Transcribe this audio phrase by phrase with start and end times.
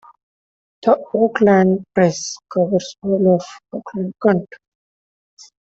[0.81, 4.47] "The Oakland Press" covers all of Oakland County.